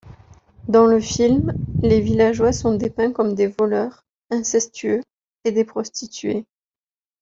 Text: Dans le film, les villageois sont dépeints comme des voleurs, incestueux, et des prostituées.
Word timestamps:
Dans 0.67 0.87
le 0.87 0.99
film, 0.99 1.53
les 1.83 2.01
villageois 2.01 2.53
sont 2.53 2.73
dépeints 2.73 3.11
comme 3.11 3.35
des 3.35 3.45
voleurs, 3.45 4.03
incestueux, 4.31 5.01
et 5.43 5.51
des 5.51 5.63
prostituées. 5.63 6.43